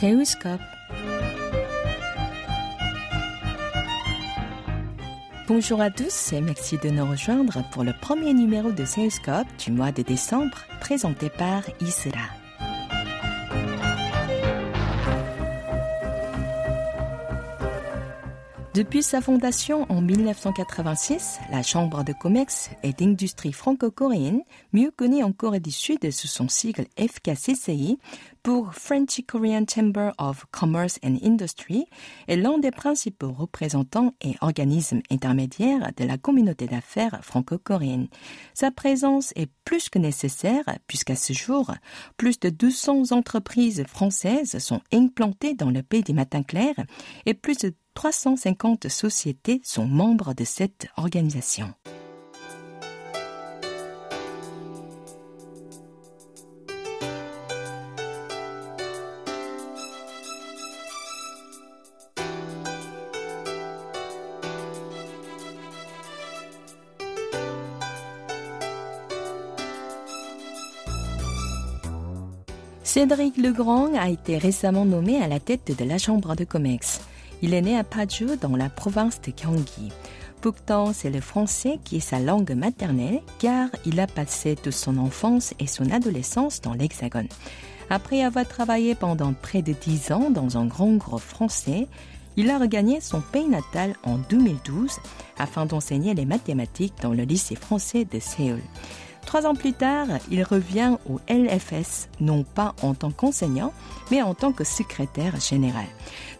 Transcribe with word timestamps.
Seoulscope. 0.00 0.60
Bonjour 5.48 5.80
à 5.80 5.90
tous 5.90 6.32
et 6.32 6.40
merci 6.40 6.78
de 6.78 6.88
nous 6.88 7.04
rejoindre 7.04 7.64
pour 7.72 7.82
le 7.82 7.92
premier 8.00 8.32
numéro 8.32 8.70
de 8.70 8.84
Seoulscope 8.84 9.48
du 9.58 9.72
mois 9.72 9.90
de 9.90 10.02
décembre 10.02 10.58
présenté 10.80 11.30
par 11.30 11.64
Isra. 11.80 12.28
Depuis 18.78 19.02
sa 19.02 19.20
fondation 19.20 19.86
en 19.88 20.00
1986, 20.00 21.40
la 21.50 21.64
Chambre 21.64 22.04
de 22.04 22.12
commerce 22.12 22.70
et 22.84 22.92
d'industrie 22.92 23.52
franco-coréenne, 23.52 24.42
mieux 24.72 24.92
connue 24.92 25.24
en 25.24 25.32
Corée 25.32 25.58
du 25.58 25.72
Sud 25.72 26.08
sous 26.12 26.28
son 26.28 26.48
sigle 26.48 26.86
FKCCI, 26.96 27.98
pour 28.42 28.74
French 28.74 29.20
Korean 29.26 29.64
Chamber 29.68 30.10
of 30.18 30.46
Commerce 30.50 30.98
and 31.04 31.16
Industry, 31.22 31.86
est 32.26 32.36
l'un 32.36 32.58
des 32.58 32.70
principaux 32.70 33.32
représentants 33.32 34.14
et 34.20 34.34
organismes 34.40 35.00
intermédiaires 35.10 35.90
de 35.96 36.04
la 36.04 36.18
communauté 36.18 36.66
d'affaires 36.66 37.18
franco-coréenne. 37.22 38.08
Sa 38.54 38.70
présence 38.70 39.32
est 39.36 39.50
plus 39.64 39.88
que 39.88 39.98
nécessaire 39.98 40.64
puisqu'à 40.86 41.16
ce 41.16 41.32
jour, 41.32 41.72
plus 42.16 42.40
de 42.40 42.50
200 42.50 43.12
entreprises 43.12 43.84
françaises 43.86 44.58
sont 44.58 44.80
implantées 44.92 45.54
dans 45.54 45.70
le 45.70 45.82
pays 45.82 46.02
des 46.02 46.12
matins 46.12 46.42
clairs 46.42 46.84
et 47.26 47.34
plus 47.34 47.58
de 47.58 47.74
350 47.94 48.88
sociétés 48.88 49.60
sont 49.64 49.86
membres 49.86 50.32
de 50.34 50.44
cette 50.44 50.86
organisation. 50.96 51.74
Cédric 72.88 73.36
Legrand 73.36 73.92
a 73.98 74.08
été 74.08 74.38
récemment 74.38 74.86
nommé 74.86 75.22
à 75.22 75.28
la 75.28 75.40
tête 75.40 75.78
de 75.78 75.84
la 75.84 75.98
Chambre 75.98 76.34
de 76.34 76.44
commerce. 76.44 77.02
Il 77.42 77.52
est 77.52 77.60
né 77.60 77.76
à 77.76 77.84
Paju 77.84 78.36
dans 78.40 78.56
la 78.56 78.70
province 78.70 79.20
de 79.20 79.30
Gyeonggi. 79.30 79.92
Pourtant, 80.40 80.94
c'est 80.94 81.10
le 81.10 81.20
français 81.20 81.78
qui 81.84 81.98
est 81.98 82.00
sa 82.00 82.18
langue 82.18 82.52
maternelle 82.52 83.20
car 83.40 83.68
il 83.84 84.00
a 84.00 84.06
passé 84.06 84.56
toute 84.56 84.72
son 84.72 84.96
enfance 84.96 85.52
et 85.58 85.66
son 85.66 85.90
adolescence 85.90 86.62
dans 86.62 86.72
l'Hexagone. 86.72 87.28
Après 87.90 88.22
avoir 88.22 88.48
travaillé 88.48 88.94
pendant 88.94 89.34
près 89.34 89.60
de 89.60 89.74
dix 89.74 90.10
ans 90.10 90.30
dans 90.30 90.56
un 90.56 90.64
grand 90.64 90.94
groupe 90.94 91.20
français, 91.20 91.88
il 92.38 92.48
a 92.48 92.56
regagné 92.56 93.02
son 93.02 93.20
pays 93.20 93.48
natal 93.48 93.96
en 94.02 94.16
2012 94.16 94.96
afin 95.36 95.66
d'enseigner 95.66 96.14
les 96.14 96.24
mathématiques 96.24 96.94
dans 97.02 97.12
le 97.12 97.24
lycée 97.24 97.54
français 97.54 98.06
de 98.06 98.18
Séoul. 98.18 98.62
Trois 99.28 99.44
ans 99.44 99.54
plus 99.54 99.74
tard, 99.74 100.06
il 100.30 100.42
revient 100.42 100.96
au 101.06 101.20
LFS, 101.28 102.08
non 102.18 102.44
pas 102.44 102.74
en 102.80 102.94
tant 102.94 103.10
qu'enseignant, 103.10 103.74
mais 104.10 104.22
en 104.22 104.32
tant 104.32 104.52
que 104.52 104.64
secrétaire 104.64 105.38
général. 105.38 105.84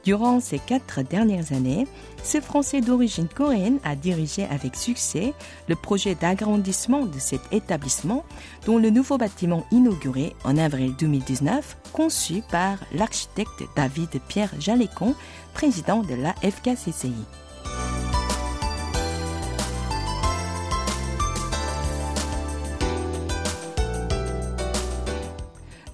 Durant 0.05 0.41
ces 0.41 0.59
quatre 0.59 1.03
dernières 1.03 1.53
années, 1.53 1.87
ce 2.25 2.41
Français 2.41 2.81
d'origine 2.81 3.29
coréenne 3.29 3.79
a 3.85 3.95
dirigé 3.95 4.47
avec 4.47 4.75
succès 4.75 5.35
le 5.69 5.77
projet 5.77 6.15
d'agrandissement 6.15 7.05
de 7.05 7.19
cet 7.19 7.43
établissement, 7.53 8.25
dont 8.65 8.79
le 8.79 8.89
nouveau 8.89 9.19
bâtiment 9.19 9.67
inauguré 9.71 10.35
en 10.45 10.57
avril 10.57 10.95
2019, 10.99 11.77
conçu 11.93 12.43
par 12.51 12.79
l'architecte 12.95 13.65
David 13.77 14.19
Pierre 14.29 14.59
Jalécon, 14.59 15.15
président 15.53 16.03
de 16.03 16.15
la 16.15 16.33
FKCCI. 16.37 17.13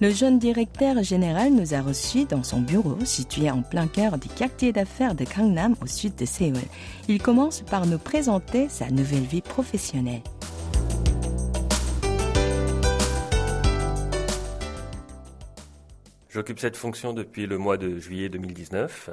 Le 0.01 0.09
jeune 0.09 0.39
directeur 0.39 1.01
général 1.03 1.53
nous 1.53 1.73
a 1.73 1.81
reçus 1.81 2.25
dans 2.25 2.43
son 2.43 2.59
bureau 2.59 2.97
situé 3.05 3.49
en 3.49 3.61
plein 3.61 3.87
cœur 3.87 4.17
du 4.17 4.27
quartier 4.27 4.73
d'affaires 4.73 5.15
de 5.15 5.23
Gangnam 5.23 5.73
au 5.81 5.87
sud 5.87 6.15
de 6.15 6.25
Séoul. 6.25 6.57
Il 7.07 7.21
commence 7.21 7.61
par 7.61 7.85
nous 7.85 7.97
présenter 7.97 8.67
sa 8.67 8.89
nouvelle 8.89 9.23
vie 9.23 9.41
professionnelle. 9.41 10.21
J'occupe 16.27 16.59
cette 16.59 16.75
fonction 16.75 17.13
depuis 17.13 17.47
le 17.47 17.57
mois 17.57 17.77
de 17.77 17.97
juillet 17.97 18.27
2019. 18.27 19.11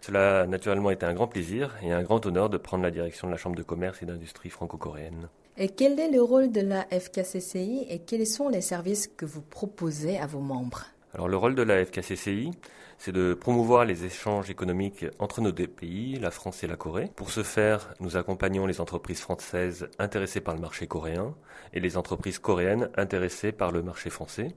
Cela 0.00 0.42
a 0.42 0.46
naturellement 0.46 0.92
été 0.92 1.04
un 1.06 1.12
grand 1.12 1.26
plaisir 1.26 1.76
et 1.82 1.90
un 1.90 2.04
grand 2.04 2.24
honneur 2.24 2.48
de 2.48 2.56
prendre 2.56 2.84
la 2.84 2.92
direction 2.92 3.26
de 3.26 3.32
la 3.32 3.36
Chambre 3.36 3.56
de 3.56 3.64
commerce 3.64 4.00
et 4.00 4.06
d'industrie 4.06 4.50
franco-coréenne. 4.50 5.28
Et 5.62 5.68
quel 5.68 6.00
est 6.00 6.10
le 6.10 6.22
rôle 6.22 6.50
de 6.52 6.62
la 6.62 6.84
FKCCI 6.84 7.84
et 7.90 7.98
quels 7.98 8.26
sont 8.26 8.48
les 8.48 8.62
services 8.62 9.08
que 9.08 9.26
vous 9.26 9.42
proposez 9.42 10.16
à 10.16 10.26
vos 10.26 10.40
membres? 10.40 10.86
Alors 11.12 11.28
le 11.28 11.36
rôle 11.36 11.54
de 11.54 11.60
la 11.60 11.84
FKCCI, 11.84 12.52
c'est 12.96 13.12
de 13.12 13.34
promouvoir 13.34 13.84
les 13.84 14.06
échanges 14.06 14.48
économiques 14.48 15.04
entre 15.18 15.42
nos 15.42 15.52
deux 15.52 15.66
pays, 15.66 16.18
la 16.18 16.30
France 16.30 16.64
et 16.64 16.66
la 16.66 16.76
Corée. 16.76 17.10
Pour 17.14 17.30
ce 17.30 17.42
faire, 17.42 17.92
nous 18.00 18.16
accompagnons 18.16 18.64
les 18.64 18.80
entreprises 18.80 19.20
françaises 19.20 19.90
intéressées 19.98 20.40
par 20.40 20.54
le 20.54 20.62
marché 20.62 20.86
coréen 20.86 21.34
et 21.74 21.80
les 21.80 21.98
entreprises 21.98 22.38
coréennes 22.38 22.88
intéressées 22.96 23.52
par 23.52 23.70
le 23.70 23.82
marché 23.82 24.08
français. 24.08 24.54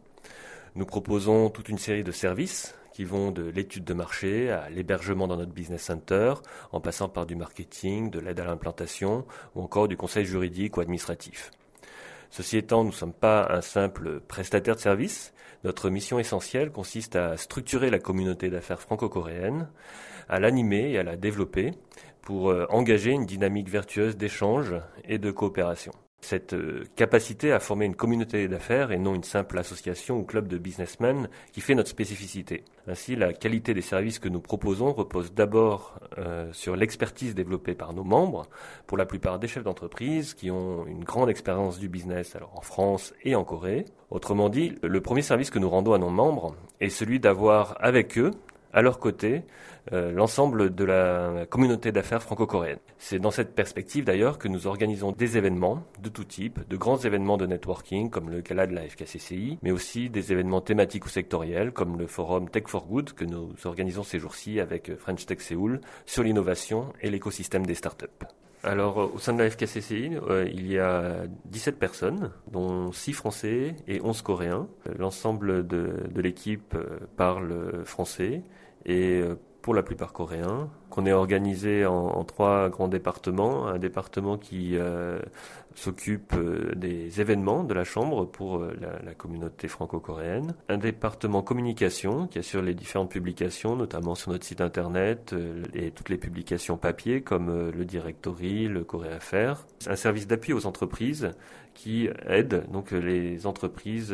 Nous 0.75 0.85
proposons 0.85 1.51
toute 1.51 1.69
une 1.69 1.77
série 1.77 2.03
de 2.03 2.11
services 2.11 2.73
qui 2.93 3.03
vont 3.03 3.31
de 3.31 3.43
l'étude 3.43 3.83
de 3.83 3.93
marché 3.93 4.49
à 4.49 4.69
l'hébergement 4.71 5.27
dans 5.27 5.37
notre 5.37 5.51
business 5.51 5.83
center, 5.83 6.33
en 6.71 6.81
passant 6.81 7.09
par 7.09 7.27
du 7.27 7.35
marketing, 7.35 8.09
de 8.09 8.19
l'aide 8.19 8.39
à 8.39 8.45
l'implantation 8.45 9.25
ou 9.55 9.61
encore 9.61 9.87
du 9.87 9.97
conseil 9.97 10.25
juridique 10.25 10.77
ou 10.77 10.81
administratif. 10.81 11.51
Ceci 12.31 12.57
étant, 12.57 12.83
nous 12.83 12.89
ne 12.89 12.95
sommes 12.95 13.13
pas 13.13 13.47
un 13.51 13.61
simple 13.61 14.19
prestataire 14.21 14.75
de 14.75 14.79
services. 14.79 15.33
Notre 15.63 15.91
mission 15.91 16.17
essentielle 16.17 16.71
consiste 16.71 17.15
à 17.15 17.37
structurer 17.37 17.91
la 17.91 17.99
communauté 17.99 18.49
d'affaires 18.49 18.81
franco-coréenne, 18.81 19.69
à 20.27 20.39
l'animer 20.39 20.91
et 20.91 20.97
à 20.97 21.03
la 21.03 21.17
développer 21.17 21.71
pour 22.23 22.49
euh, 22.49 22.65
engager 22.69 23.11
une 23.11 23.27
dynamique 23.27 23.69
vertueuse 23.69 24.17
d'échange 24.17 24.73
et 25.03 25.19
de 25.19 25.29
coopération 25.29 25.93
cette 26.23 26.53
euh, 26.53 26.83
capacité 26.95 27.51
à 27.51 27.59
former 27.59 27.85
une 27.85 27.95
communauté 27.95 28.47
d'affaires 28.47 28.91
et 28.91 28.97
non 28.97 29.15
une 29.15 29.23
simple 29.23 29.57
association 29.57 30.19
ou 30.19 30.23
club 30.23 30.47
de 30.47 30.57
businessmen 30.57 31.29
qui 31.51 31.61
fait 31.61 31.75
notre 31.75 31.89
spécificité. 31.89 32.63
Ainsi, 32.87 33.15
la 33.15 33.33
qualité 33.33 33.73
des 33.73 33.81
services 33.81 34.19
que 34.19 34.29
nous 34.29 34.41
proposons 34.41 34.93
repose 34.93 35.33
d'abord 35.33 35.99
euh, 36.17 36.51
sur 36.51 36.75
l'expertise 36.75 37.35
développée 37.35 37.75
par 37.75 37.93
nos 37.93 38.03
membres, 38.03 38.43
pour 38.87 38.97
la 38.97 39.05
plupart 39.05 39.39
des 39.39 39.47
chefs 39.47 39.63
d'entreprise 39.63 40.33
qui 40.33 40.51
ont 40.51 40.85
une 40.85 41.03
grande 41.03 41.29
expérience 41.29 41.79
du 41.79 41.89
business 41.89 42.35
alors 42.35 42.53
en 42.57 42.61
France 42.61 43.13
et 43.23 43.35
en 43.35 43.43
Corée. 43.43 43.85
Autrement 44.09 44.49
dit, 44.49 44.75
le 44.83 45.01
premier 45.01 45.21
service 45.21 45.49
que 45.49 45.59
nous 45.59 45.69
rendons 45.69 45.93
à 45.93 45.97
nos 45.97 46.09
membres 46.09 46.55
est 46.79 46.89
celui 46.89 47.19
d'avoir 47.19 47.77
avec 47.79 48.17
eux 48.17 48.31
à 48.73 48.81
leur 48.81 48.99
côté 48.99 49.43
euh, 49.91 50.11
l'ensemble 50.11 50.73
de 50.73 50.83
la 50.83 51.45
communauté 51.49 51.91
d'affaires 51.91 52.23
franco-coréenne. 52.23 52.79
C'est 52.97 53.19
dans 53.19 53.31
cette 53.31 53.53
perspective 53.53 54.05
d'ailleurs 54.05 54.37
que 54.37 54.47
nous 54.47 54.67
organisons 54.67 55.11
des 55.11 55.37
événements 55.37 55.83
de 56.01 56.09
tout 56.09 56.23
type, 56.23 56.59
de 56.69 56.77
grands 56.77 56.97
événements 56.97 57.37
de 57.37 57.45
networking 57.45 58.09
comme 58.09 58.29
le 58.29 58.41
gala 58.41 58.65
de 58.65 58.73
la 58.73 58.81
FKCCI, 58.81 59.59
mais 59.61 59.71
aussi 59.71 60.09
des 60.09 60.31
événements 60.31 60.61
thématiques 60.61 61.05
ou 61.05 61.09
sectoriels 61.09 61.71
comme 61.71 61.97
le 61.97 62.07
forum 62.07 62.49
Tech 62.49 62.63
for 62.67 62.85
Good 62.87 63.13
que 63.13 63.25
nous 63.25 63.53
organisons 63.65 64.03
ces 64.03 64.19
jours-ci 64.19 64.59
avec 64.59 64.95
French 64.97 65.25
Tech 65.25 65.41
Seoul 65.41 65.81
sur 66.05 66.23
l'innovation 66.23 66.93
et 67.01 67.09
l'écosystème 67.09 67.65
des 67.65 67.75
startups. 67.75 68.07
Alors, 68.65 69.13
au 69.13 69.19
sein 69.19 69.33
de 69.33 69.43
la 69.43 69.49
FKCCI, 69.49 70.11
euh, 70.29 70.49
il 70.49 70.71
y 70.71 70.79
a 70.79 71.25
17 71.45 71.77
personnes, 71.77 72.31
dont 72.49 72.93
6 72.93 73.11
Français 73.11 73.75
et 73.89 73.99
11 74.01 74.21
Coréens. 74.21 74.67
L'ensemble 74.97 75.67
de, 75.67 75.93
l'équipe 76.15 76.73
euh, 76.75 76.99
parle 77.17 77.83
français 77.83 78.41
et 78.85 79.21
euh, 79.21 79.35
pour 79.61 79.73
la 79.73 79.81
plupart 79.81 80.11
coréens, 80.11 80.69
qu'on 80.89 81.05
est 81.05 81.13
organisé 81.13 81.85
en, 81.85 82.21
trois 82.25 82.67
grands 82.67 82.89
départements. 82.89 83.65
Un 83.67 83.79
département 83.79 84.37
qui 84.37 84.75
euh, 84.75 85.21
s'occupe 85.73 86.33
euh, 86.33 86.73
des 86.75 87.21
événements 87.21 87.63
de 87.63 87.73
la 87.73 87.85
Chambre 87.85 88.25
pour 88.25 88.59
la, 88.59 89.01
la, 89.01 89.13
communauté 89.13 89.69
franco-coréenne. 89.69 90.53
Un 90.67 90.77
département 90.77 91.41
communication 91.41 92.27
qui 92.27 92.39
assure 92.39 92.61
les 92.61 92.73
différentes 92.73 93.09
publications, 93.09 93.77
notamment 93.77 94.15
sur 94.15 94.31
notre 94.31 94.43
site 94.43 94.59
internet 94.59 95.33
et 95.73 95.91
toutes 95.91 96.09
les 96.09 96.17
publications 96.17 96.75
papier 96.75 97.21
comme 97.21 97.71
le 97.71 97.85
Directory, 97.85 98.67
le 98.67 98.83
Corée 98.83 99.13
Affaires. 99.13 99.65
Un 99.87 99.95
service 99.95 100.27
d'appui 100.27 100.51
aux 100.51 100.65
entreprises 100.65 101.31
qui 101.73 102.09
aide 102.27 102.65
donc 102.69 102.91
les 102.91 103.47
entreprises 103.47 104.13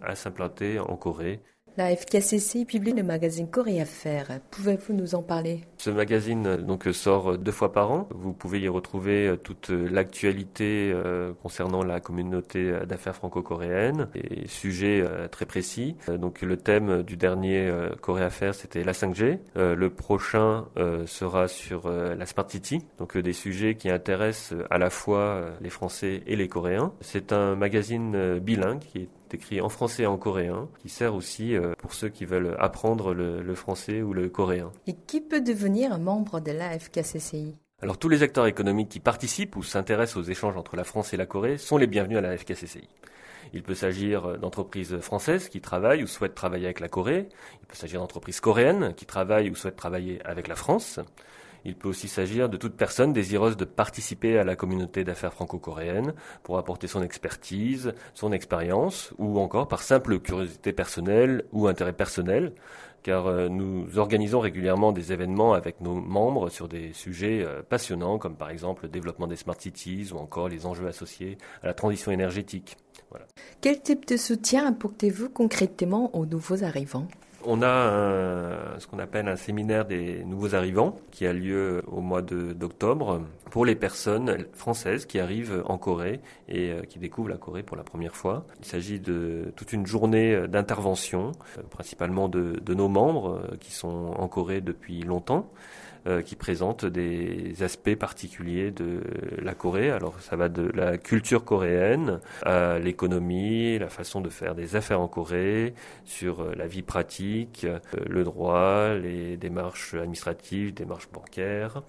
à 0.00 0.14
s'implanter 0.14 0.78
en 0.78 0.96
Corée 0.96 1.42
La 1.78 1.94
FKCC 1.94 2.64
publie 2.64 2.94
le 2.94 3.02
magazine 3.02 3.50
Corée 3.50 3.82
Affaires. 3.82 4.40
Pouvez-vous 4.50 4.94
nous 4.94 5.14
en 5.14 5.22
parler? 5.22 5.60
Ce 5.76 5.90
magazine 5.90 6.56
donc 6.56 6.88
sort 6.90 7.36
deux 7.36 7.52
fois 7.52 7.70
par 7.70 7.90
an. 7.90 8.08
Vous 8.14 8.32
pouvez 8.32 8.60
y 8.60 8.68
retrouver 8.68 9.26
euh, 9.26 9.36
toute 9.36 9.68
l'actualité 9.68 10.90
euh, 10.94 11.34
concernant 11.42 11.82
la 11.82 12.00
communauté 12.00 12.72
d'affaires 12.88 13.14
franco-coréenne 13.14 14.08
et 14.14 14.48
sujets 14.48 15.02
euh, 15.02 15.28
très 15.28 15.44
précis. 15.44 15.96
Donc 16.08 16.40
le 16.40 16.56
thème 16.56 17.02
du 17.02 17.18
dernier 17.18 17.70
Corée 18.00 18.24
Affaires 18.24 18.54
c'était 18.54 18.82
la 18.82 18.92
5G. 18.92 19.38
Le 19.54 19.90
prochain 19.90 20.64
sera 21.06 21.46
sur 21.46 21.90
la 21.90 22.24
Smart 22.24 22.50
City. 22.50 22.80
Donc 22.98 23.18
des 23.18 23.32
sujets 23.34 23.74
qui 23.74 23.90
intéressent 23.90 24.58
à 24.70 24.78
la 24.78 24.88
fois 24.88 25.50
les 25.60 25.70
Français 25.70 26.22
et 26.26 26.36
les 26.36 26.48
Coréens. 26.48 26.92
C'est 27.02 27.32
un 27.32 27.54
magazine 27.54 28.38
bilingue 28.38 28.80
qui 28.80 28.98
est 28.98 29.08
écrit 29.36 29.60
en 29.60 29.68
français 29.68 30.02
et 30.02 30.06
en 30.06 30.18
coréen, 30.18 30.68
qui 30.82 30.88
sert 30.88 31.14
aussi 31.14 31.54
euh, 31.54 31.74
pour 31.78 31.94
ceux 31.94 32.08
qui 32.08 32.24
veulent 32.24 32.56
apprendre 32.58 33.14
le, 33.14 33.54
français 33.54 34.02
ou 34.02 34.12
le 34.12 34.28
coréen. 34.28 34.72
Et 34.86 34.94
qui 35.06 35.20
peut 35.20 35.40
devenir 35.40 35.92
un 35.92 35.98
membre 35.98 36.40
de 36.40 36.52
la 36.52 36.78
FKCCI 36.78 37.54
alors 37.82 37.98
tous 37.98 38.08
les 38.08 38.22
acteurs 38.22 38.46
économiques 38.46 38.88
qui 38.88 39.00
participent 39.00 39.54
ou 39.54 39.62
s'intéressent 39.62 40.16
aux 40.16 40.22
échanges 40.22 40.56
entre 40.56 40.76
la 40.76 40.84
France 40.84 41.12
et 41.12 41.18
la 41.18 41.26
Corée 41.26 41.58
sont 41.58 41.76
les 41.76 41.86
bienvenus 41.86 42.16
à 42.16 42.22
la 42.22 42.34
FKCCI. 42.34 42.88
Il 43.52 43.62
peut 43.62 43.74
s'agir 43.74 44.38
d'entreprises 44.38 44.98
françaises 45.00 45.50
qui 45.50 45.60
travaillent 45.60 46.02
ou 46.02 46.06
souhaitent 46.06 46.34
travailler 46.34 46.64
avec 46.64 46.80
la 46.80 46.88
Corée. 46.88 47.28
Il 47.60 47.66
peut 47.66 47.76
s'agir 47.76 48.00
d'entreprises 48.00 48.40
coréennes 48.40 48.94
qui 48.94 49.04
travaillent 49.04 49.50
ou 49.50 49.54
souhaitent 49.54 49.76
travailler 49.76 50.24
avec 50.24 50.48
la 50.48 50.56
France. 50.56 51.00
Il 51.66 51.74
peut 51.74 51.88
aussi 51.88 52.06
s'agir 52.06 52.48
de 52.48 52.56
toute 52.56 52.76
personne 52.76 53.12
désireuse 53.12 53.56
de 53.56 53.64
participer 53.64 54.38
à 54.38 54.44
la 54.44 54.54
communauté 54.54 55.02
d'affaires 55.02 55.32
franco-coréenne 55.32 56.14
pour 56.44 56.58
apporter 56.58 56.86
son 56.86 57.02
expertise, 57.02 57.92
son 58.14 58.30
expérience, 58.30 59.12
ou 59.18 59.40
encore 59.40 59.66
par 59.66 59.82
simple 59.82 60.20
curiosité 60.20 60.72
personnelle 60.72 61.42
ou 61.50 61.66
intérêt 61.66 61.92
personnel, 61.92 62.52
car 63.02 63.26
euh, 63.26 63.48
nous 63.48 63.98
organisons 63.98 64.38
régulièrement 64.38 64.92
des 64.92 65.12
événements 65.12 65.54
avec 65.54 65.80
nos 65.80 65.96
membres 65.96 66.50
sur 66.50 66.68
des 66.68 66.92
sujets 66.92 67.42
euh, 67.44 67.62
passionnants, 67.68 68.18
comme 68.18 68.36
par 68.36 68.50
exemple 68.50 68.84
le 68.84 68.88
développement 68.88 69.26
des 69.26 69.34
smart 69.34 69.60
cities 69.60 70.10
ou 70.12 70.18
encore 70.18 70.48
les 70.48 70.66
enjeux 70.66 70.86
associés 70.86 71.36
à 71.64 71.66
la 71.66 71.74
transition 71.74 72.12
énergétique. 72.12 72.76
Quel 73.60 73.82
type 73.82 74.06
de 74.06 74.16
soutien 74.16 74.68
apportez-vous 74.68 75.30
concrètement 75.30 76.14
aux 76.14 76.26
nouveaux 76.26 76.62
arrivants? 76.62 77.08
On 77.46 77.62
a 77.62 78.78
ce 78.78 78.86
qu'on 78.86 78.98
appelle 78.98 79.28
un 79.28 79.36
séminaire 79.36 79.84
des 79.84 80.24
nouveaux 80.24 80.54
arrivants 80.54 80.96
qui 81.10 81.26
a 81.26 81.32
lieu 81.32 81.82
au 81.86 82.00
mois 82.00 82.22
d'octobre 82.22 83.22
pour 83.50 83.64
les 83.64 83.74
personnes 83.74 84.46
françaises 84.52 85.06
qui 85.06 85.18
arrivent 85.18 85.62
en 85.66 85.78
Corée 85.78 86.20
et 86.48 86.70
euh, 86.70 86.82
qui 86.82 86.98
découvrent 86.98 87.28
la 87.28 87.36
Corée 87.36 87.62
pour 87.62 87.76
la 87.76 87.84
première 87.84 88.16
fois. 88.16 88.44
Il 88.60 88.66
s'agit 88.66 89.00
de 89.00 89.52
toute 89.56 89.72
une 89.72 89.86
journée 89.86 90.46
d'intervention, 90.48 91.32
euh, 91.58 91.62
principalement 91.70 92.28
de, 92.28 92.60
nos 92.74 92.88
membres 92.88 93.40
euh, 93.52 93.56
qui 93.58 93.72
sont 93.72 94.14
en 94.18 94.28
Corée 94.28 94.60
depuis 94.60 95.02
longtemps 95.02 95.48
euh, 96.06 96.22
qui 96.22 96.36
présente 96.36 96.84
des 96.84 97.64
aspects 97.64 97.96
particuliers 97.96 98.70
de 98.70 99.00
la 99.42 99.54
Corée. 99.54 99.90
Alors 99.90 100.20
ça 100.20 100.36
va 100.36 100.48
de 100.48 100.70
la 100.72 100.98
culture 100.98 101.44
coréenne 101.44 102.20
à 102.42 102.78
l'économie, 102.78 103.76
la 103.80 103.88
façon 103.88 104.20
de 104.20 104.28
faire 104.28 104.54
des 104.54 104.76
affaires 104.76 105.00
en 105.00 105.08
Corée, 105.08 105.74
sur 106.04 106.42
euh, 106.42 106.54
la 106.54 106.68
vie 106.68 106.82
pratique, 106.82 107.64
euh, 107.64 107.80
le 108.08 108.22
droit, 108.22 108.94
les 108.94 109.36
démarches 109.36 109.94
administratives, 109.94 110.74
démarches 110.74 111.08
bancaires 111.12 111.82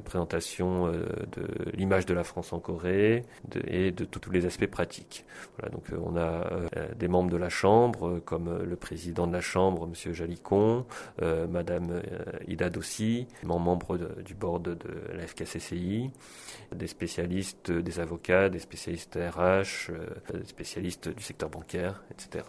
présentation 0.00 0.86
de 0.86 1.74
l'image 1.74 2.06
de 2.06 2.14
la 2.14 2.24
France 2.24 2.54
en 2.54 2.58
Corée 2.58 3.22
et 3.66 3.92
de 3.92 4.04
tous 4.06 4.30
les 4.30 4.46
aspects 4.46 4.66
pratiques. 4.66 5.26
Voilà, 5.58 5.74
donc 5.74 5.84
on 6.02 6.16
a 6.16 6.46
des 6.96 7.06
membres 7.06 7.28
de 7.28 7.36
la 7.36 7.50
Chambre, 7.50 8.18
comme 8.24 8.62
le 8.62 8.76
président 8.76 9.26
de 9.26 9.34
la 9.34 9.42
Chambre, 9.42 9.86
M. 9.86 10.14
Jalicon, 10.14 10.86
Madame 11.20 12.00
Ida 12.48 12.70
Dossi, 12.70 13.26
membre 13.58 13.98
du 14.22 14.34
board 14.34 14.62
de 14.62 14.78
la 15.14 15.26
FKCCI, 15.26 16.10
des 16.74 16.86
spécialistes, 16.86 17.70
des 17.70 18.00
avocats, 18.00 18.48
des 18.48 18.58
spécialistes 18.58 19.18
RH, 19.18 19.92
des 20.32 20.46
spécialistes 20.46 21.08
du 21.08 21.22
secteur 21.22 21.50
bancaire, 21.50 22.02
etc. 22.10 22.44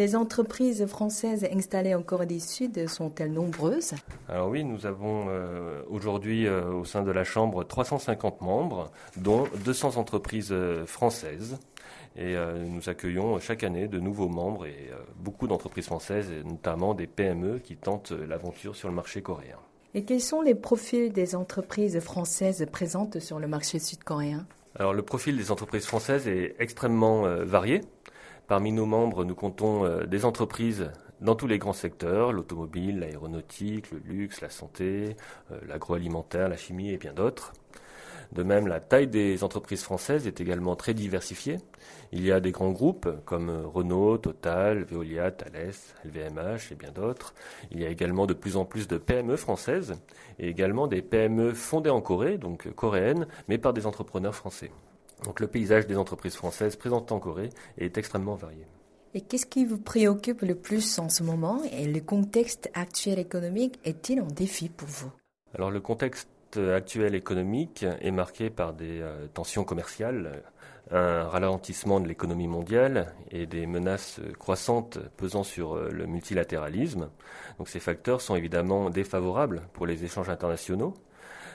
les 0.00 0.16
entreprises 0.16 0.86
françaises 0.86 1.46
installées 1.52 1.94
en 1.94 2.02
Corée 2.02 2.24
du 2.24 2.40
Sud 2.40 2.88
sont-elles 2.88 3.32
nombreuses? 3.32 3.92
Alors 4.30 4.48
oui, 4.48 4.64
nous 4.64 4.86
avons 4.86 5.26
euh, 5.28 5.82
aujourd'hui 5.90 6.46
euh, 6.46 6.72
au 6.72 6.86
sein 6.86 7.02
de 7.02 7.10
la 7.10 7.22
Chambre 7.22 7.64
350 7.64 8.40
membres, 8.40 8.90
dont 9.18 9.44
200 9.62 9.98
entreprises 9.98 10.52
euh, 10.52 10.86
françaises. 10.86 11.58
Et 12.20 12.36
nous 12.68 12.90
accueillons 12.90 13.40
chaque 13.40 13.64
année 13.64 13.88
de 13.88 13.98
nouveaux 13.98 14.28
membres 14.28 14.66
et 14.66 14.90
beaucoup 15.16 15.46
d'entreprises 15.46 15.86
françaises, 15.86 16.30
et 16.30 16.44
notamment 16.44 16.92
des 16.92 17.06
PME 17.06 17.60
qui 17.60 17.78
tentent 17.78 18.12
l'aventure 18.12 18.76
sur 18.76 18.88
le 18.88 18.94
marché 18.94 19.22
coréen. 19.22 19.56
Et 19.94 20.04
quels 20.04 20.20
sont 20.20 20.42
les 20.42 20.54
profils 20.54 21.10
des 21.10 21.34
entreprises 21.34 21.98
françaises 22.00 22.66
présentes 22.70 23.20
sur 23.20 23.38
le 23.38 23.48
marché 23.48 23.78
sud-coréen? 23.78 24.46
Alors 24.78 24.92
le 24.92 25.00
profil 25.00 25.38
des 25.38 25.50
entreprises 25.50 25.86
françaises 25.86 26.28
est 26.28 26.56
extrêmement 26.58 27.22
varié. 27.46 27.80
Parmi 28.50 28.72
nos 28.72 28.84
membres, 28.84 29.24
nous 29.24 29.36
comptons 29.36 29.84
euh, 29.84 30.06
des 30.06 30.24
entreprises 30.24 30.90
dans 31.20 31.36
tous 31.36 31.46
les 31.46 31.58
grands 31.58 31.72
secteurs, 31.72 32.32
l'automobile, 32.32 32.98
l'aéronautique, 32.98 33.92
le 33.92 33.98
luxe, 33.98 34.40
la 34.40 34.50
santé, 34.50 35.14
euh, 35.52 35.60
l'agroalimentaire, 35.68 36.48
la 36.48 36.56
chimie 36.56 36.90
et 36.90 36.96
bien 36.96 37.12
d'autres. 37.12 37.52
De 38.32 38.42
même, 38.42 38.66
la 38.66 38.80
taille 38.80 39.06
des 39.06 39.44
entreprises 39.44 39.84
françaises 39.84 40.26
est 40.26 40.40
également 40.40 40.74
très 40.74 40.94
diversifiée. 40.94 41.58
Il 42.12 42.24
y 42.24 42.32
a 42.32 42.40
des 42.40 42.50
grands 42.50 42.72
groupes 42.72 43.08
comme 43.24 43.50
Renault, 43.50 44.18
Total, 44.18 44.82
Veolia, 44.82 45.30
Thales, 45.30 45.72
LVMH 46.04 46.72
et 46.72 46.74
bien 46.74 46.90
d'autres. 46.90 47.34
Il 47.70 47.80
y 47.80 47.86
a 47.86 47.88
également 47.88 48.26
de 48.26 48.34
plus 48.34 48.56
en 48.56 48.64
plus 48.64 48.88
de 48.88 48.98
PME 48.98 49.36
françaises 49.36 49.94
et 50.38 50.48
également 50.48 50.88
des 50.88 51.02
PME 51.02 51.54
fondées 51.54 51.90
en 51.90 52.00
Corée, 52.00 52.36
donc 52.36 52.72
coréennes, 52.74 53.26
mais 53.48 53.58
par 53.58 53.72
des 53.72 53.86
entrepreneurs 53.86 54.34
français. 54.34 54.70
Donc 55.24 55.38
le 55.38 55.46
paysage 55.46 55.86
des 55.86 55.96
entreprises 55.96 56.34
françaises 56.34 56.76
présentes 56.76 57.12
en 57.12 57.20
Corée 57.20 57.50
est 57.78 57.96
extrêmement 57.96 58.34
varié. 58.34 58.64
Et 59.14 59.20
qu'est-ce 59.20 59.46
qui 59.46 59.64
vous 59.64 59.78
préoccupe 59.78 60.42
le 60.42 60.54
plus 60.54 60.98
en 60.98 61.08
ce 61.08 61.22
moment? 61.22 61.62
Et 61.72 61.86
le 61.86 62.00
contexte 62.00 62.70
actuel 62.74 63.18
économique 63.18 63.78
est-il 63.84 64.20
un 64.20 64.26
défi 64.26 64.68
pour 64.68 64.88
vous? 64.88 65.10
Alors 65.54 65.70
le 65.70 65.80
contexte 65.80 66.28
actuel 66.56 67.14
économique 67.14 67.84
est 68.00 68.10
marqué 68.10 68.50
par 68.50 68.72
des 68.72 69.00
euh, 69.00 69.26
tensions 69.32 69.64
commerciales, 69.64 70.42
un 70.90 71.24
ralentissement 71.24 72.00
de 72.00 72.08
l'économie 72.08 72.48
mondiale 72.48 73.14
et 73.30 73.46
des 73.46 73.66
menaces 73.66 74.20
croissantes 74.38 74.98
pesant 75.16 75.42
sur 75.42 75.74
euh, 75.76 75.88
le 75.90 76.06
multilatéralisme. 76.06 77.10
Donc 77.58 77.68
ces 77.68 77.80
facteurs 77.80 78.20
sont 78.20 78.34
évidemment 78.34 78.90
défavorables 78.90 79.62
pour 79.72 79.86
les 79.86 80.04
échanges 80.04 80.28
internationaux 80.28 80.94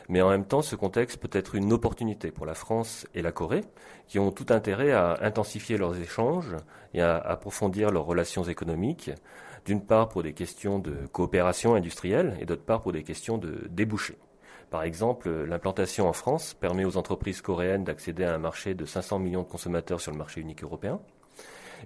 mais 0.08 0.22
en 0.22 0.30
même 0.30 0.46
temps, 0.46 0.62
ce 0.62 0.76
contexte 0.76 1.18
peut 1.18 1.30
être 1.32 1.56
une 1.56 1.74
opportunité 1.74 2.32
pour 2.32 2.46
la 2.46 2.54
France 2.54 3.08
et 3.16 3.22
la 3.22 3.32
Corée, 3.32 3.64
qui 4.08 4.20
ont 4.20 4.32
tout 4.32 4.48
intérêt 4.50 4.92
à 4.92 5.18
intensifier 5.22 5.78
leurs 5.78 5.98
échanges 5.98 6.56
et 6.94 7.02
à 7.02 7.18
approfondir 7.18 7.92
leurs 7.92 8.06
relations 8.06 8.44
économiques, 8.44 9.12
d'une 9.66 9.84
part 9.84 10.10
pour 10.10 10.22
des 10.22 10.34
questions 10.34 10.78
de 10.78 11.08
coopération 11.12 11.74
industrielle 11.74 12.38
et 12.40 12.46
d'autre 12.46 12.64
part 12.64 12.82
pour 12.82 12.92
des 12.92 13.04
questions 13.04 13.38
de 13.40 13.68
débouchés. 13.70 14.18
Par 14.76 14.84
exemple, 14.84 15.30
l'implantation 15.46 16.06
en 16.06 16.12
France 16.12 16.54
permet 16.54 16.84
aux 16.84 16.98
entreprises 16.98 17.42
coréennes 17.42 17.86
d'accéder 17.86 18.26
à 18.26 18.36
un 18.36 18.38
marché 18.38 18.74
de 18.74 18.84
500 18.84 19.20
millions 19.20 19.44
de 19.44 19.48
consommateurs 19.48 20.02
sur 20.02 20.12
le 20.12 20.18
marché 20.18 20.42
unique 20.42 20.66
européen, 20.66 21.00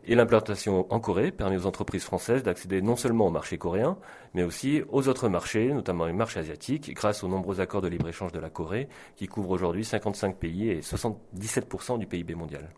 et 0.05 0.15
l'implantation 0.15 0.91
en 0.91 0.99
Corée 0.99 1.29
permet 1.29 1.55
aux 1.55 1.67
entreprises 1.67 2.03
françaises 2.03 2.41
d'accéder 2.41 2.81
non 2.81 2.95
seulement 2.95 3.27
au 3.27 3.29
marché 3.29 3.59
coréen, 3.59 3.99
mais 4.33 4.41
aussi 4.41 4.81
aux 4.89 5.07
autres 5.07 5.29
marchés, 5.29 5.71
notamment 5.71 6.07
les 6.07 6.13
marchés 6.13 6.39
asiatiques, 6.39 6.91
grâce 6.95 7.23
aux 7.23 7.27
nombreux 7.27 7.61
accords 7.61 7.83
de 7.83 7.89
libre-échange 7.89 8.31
de 8.31 8.39
la 8.39 8.49
Corée, 8.49 8.89
qui 9.15 9.27
couvrent 9.27 9.51
aujourd'hui 9.51 9.85
55 9.85 10.37
pays 10.37 10.71
et 10.71 10.79
77% 10.79 11.99
du 11.99 12.07
PIB 12.07 12.33
mondial. 12.33 12.69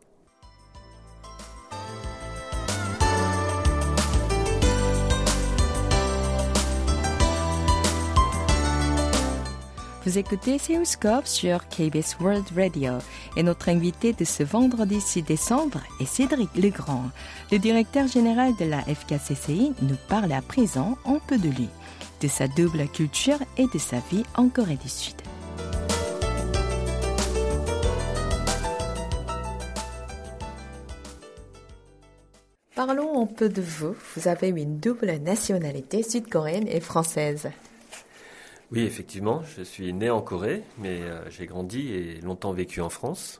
Vous 10.03 10.17
écoutez 10.17 10.58
Seoulscope 10.58 11.27
sur 11.27 11.67
KBS 11.67 12.17
World 12.20 12.46
Radio 12.58 12.93
et 13.38 13.43
notre 13.43 13.70
invité 13.70 14.13
de 14.13 14.25
ce 14.25 14.41
vendredi 14.41 15.00
6 15.00 15.22
décembre 15.22 15.79
est 16.00 16.05
Cédric 16.05 16.50
Legrand. 16.55 17.03
Le 17.51 17.60
directeur 17.60 18.08
général 18.08 18.55
de 18.55 18.65
la 18.65 18.81
FKCCI 18.81 19.74
nous 19.84 19.98
parle 20.08 20.31
à 20.31 20.41
présent 20.41 20.98
un 21.05 21.20
peu 21.27 21.38
de 21.38 21.50
lui, 21.50 21.70
de 22.20 22.27
sa 22.27 22.48
double 22.48 22.88
culture 22.88 23.38
et 23.58 23.67
de 23.72 23.77
sa 23.77 23.98
vie 24.12 24.24
en 24.36 24.50
Corée 24.50 24.77
du 24.77 24.89
Sud. 24.89 25.22
Parlons 32.74 33.22
un 33.22 33.27
peu 33.27 33.50
de 33.50 33.62
vous. 33.62 33.93
Vous 34.15 34.27
avez 34.27 34.48
une 34.48 34.79
double 34.79 35.12
nationalité 35.17 36.01
sud-coréenne 36.01 36.67
et 36.67 36.79
française. 36.79 37.51
Oui, 38.72 38.84
effectivement, 38.84 39.42
je 39.44 39.63
suis 39.63 39.92
né 39.94 40.10
en 40.10 40.22
Corée, 40.22 40.63
mais 40.78 41.01
j'ai 41.30 41.46
grandi 41.46 41.94
et 41.94 42.22
longtemps 42.22 42.54
vécu 42.54 42.80
en 42.80 42.90
France. 42.90 43.40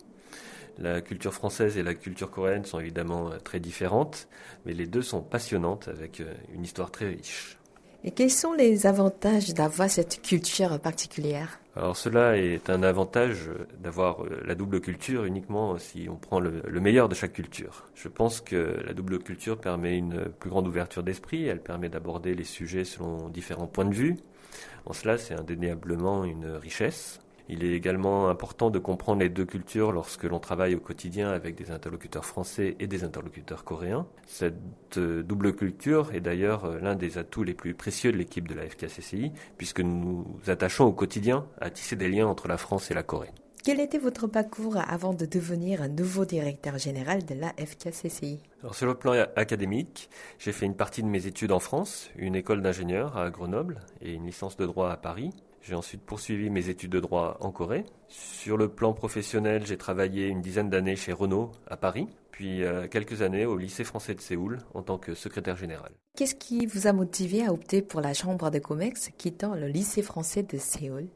La 0.78 1.02
culture 1.02 1.34
française 1.34 1.78
et 1.78 1.84
la 1.84 1.94
culture 1.94 2.30
coréenne 2.30 2.66
sont 2.66 2.80
évidemment 2.80 3.30
très 3.44 3.60
différentes, 3.60 4.28
mais 4.66 4.74
les 4.74 4.88
deux 4.88 5.02
sont 5.02 5.22
passionnantes 5.22 5.88
avec 5.88 6.22
une 6.54 6.64
histoire 6.64 6.92
très 6.92 7.08
riche. 7.08 7.58
Et 8.04 8.12
quels 8.12 8.32
sont 8.32 8.54
les 8.54 8.88
avantages 8.88 9.54
d'avoir 9.54 9.90
cette 9.90 10.24
culture 10.24 10.80
particulière? 10.80 11.60
Alors 11.76 11.96
cela 11.96 12.36
est 12.36 12.70
un 12.70 12.82
avantage 12.82 13.50
d'avoir 13.80 14.24
euh, 14.24 14.42
la 14.44 14.56
double 14.56 14.82
culture 14.82 15.24
uniquement 15.24 15.78
si 15.78 16.08
on 16.10 16.16
prend 16.16 16.40
le, 16.40 16.64
meilleur 16.82 17.08
de 17.08 17.16
chaque 17.16 17.34
culture. 17.34 17.86
Je 17.94 18.10
pense 18.10 18.42
que 18.42 18.82
la 18.86 18.94
double 18.94 19.20
culture 19.20 19.58
permet 19.58 19.98
une 19.98 20.26
plus 20.26 20.50
grande 20.50 20.68
ouverture 20.68 21.04
d'esprit, 21.04 21.46
elle 21.46 21.62
permet 21.62 21.90
d'aborder 21.90 22.34
les 22.34 22.44
sujets 22.44 22.84
selon 22.84 23.30
différents 23.30 23.68
points 23.68 23.86
de 23.86 23.94
vue. 23.94 24.18
En 24.86 24.94
cela, 24.94 25.18
c'est 25.18 25.34
indéniablement 25.34 26.24
une 26.24 26.48
richesse. 26.48 27.20
Il 27.50 27.66
est 27.66 27.74
également 27.74 28.30
important 28.30 28.70
de 28.70 28.80
comprendre 28.80 29.20
les 29.20 29.30
deux 29.30 29.46
cultures 29.46 29.92
lorsque 29.92 30.24
l'on 30.24 30.40
travaille 30.40 30.74
au 30.74 30.80
quotidien 30.80 31.32
avec 31.32 31.56
des 31.56 31.70
interlocuteurs 31.72 32.24
français 32.24 32.78
et 32.80 32.88
des 32.88 33.04
interlocuteurs 33.04 33.66
coréens. 33.66 34.08
Cette 34.26 34.56
euh, 34.98 35.22
double 35.22 35.54
culture 35.54 36.14
est 36.14 36.22
d'ailleurs 36.22 36.64
euh, 36.64 36.80
l'un 36.80 36.96
des 36.96 37.18
atouts 37.18 37.44
les 37.44 37.54
plus 37.54 37.74
précieux 37.74 38.14
de 38.14 38.18
l'équipe 38.18 38.48
de 38.48 38.54
la 38.54 38.70
FKCCI, 38.70 39.34
puisque 39.58 39.82
nous 39.82 40.26
nous 40.46 40.50
attachons 40.50 40.86
au 40.86 40.94
quotidien 40.94 41.46
à 41.60 41.70
tisser 41.70 41.98
des 41.98 42.08
liens 42.08 42.28
entre 42.28 42.48
la 42.48 42.58
France 42.58 42.90
et 42.90 42.94
la 42.94 43.04
Corée. 43.04 43.32
Quel 43.64 43.80
était 43.80 44.00
votre 44.00 44.26
parcours 44.26 44.78
avant 44.78 45.14
de 45.14 45.28
devenir 45.28 45.84
un 45.84 45.88
nouveau 45.88 46.26
directeur 46.26 46.80
général 46.80 47.24
de 47.26 47.36
la 47.36 47.50
FKCCI 47.64 48.40
Alors, 48.62 48.74
Sur 48.74 48.88
le 48.88 48.96
plan 48.96 49.12
académique, 49.36 50.10
j'ai 50.40 50.52
fait 50.52 50.66
une 50.66 50.76
partie 50.76 51.04
de 51.04 51.08
mes 51.08 51.28
études 51.28 51.52
en 51.52 51.60
France, 51.60 52.10
une 52.16 52.34
école 52.34 52.64
d'ingénieur 52.64 53.18
à 53.18 53.30
Grenoble 53.30 53.80
et 54.02 54.14
une 54.14 54.26
licence 54.26 54.58
de 54.58 54.66
droit 54.66 54.90
à 54.90 54.98
Paris. 54.98 55.30
J'ai 55.62 55.76
ensuite 55.76 56.02
poursuivi 56.02 56.50
mes 56.50 56.70
études 56.70 56.92
de 56.92 57.00
droit 57.00 57.38
en 57.40 57.52
Corée. 57.52 57.84
Sur 58.08 58.58
le 58.58 58.68
plan 58.68 58.94
professionnel, 58.94 59.64
j'ai 59.68 59.78
travaillé 59.78 60.26
une 60.26 60.42
dizaine 60.42 60.72
d'années 60.72 60.96
chez 60.96 61.14
Renault 61.14 61.52
à 61.68 61.78
Paris, 61.78 62.08
puis 62.32 62.64
euh, 62.64 62.88
quelques 62.88 63.22
années 63.22 63.46
au 63.46 63.58
lycée 63.58 63.84
français 63.84 64.16
de 64.16 64.22
Séoul 64.22 64.58
en 64.74 64.82
tant 64.82 64.98
que 64.98 65.14
secrétaire 65.14 65.56
général. 65.56 65.92
Qu'est-ce 66.18 66.34
qui 66.34 66.66
vous 66.66 66.88
a 66.88 66.94
motivé 66.94 67.46
à 67.46 67.54
opter 67.54 67.84
pour 67.84 68.02
la 68.02 68.16
chambre 68.16 68.50
de 68.50 68.58
commerce 68.58 69.12
quittant 69.20 69.54
le 69.54 69.68
lycée 69.68 70.02
français 70.02 70.42
de 70.42 70.58
Séoul? 70.58 71.10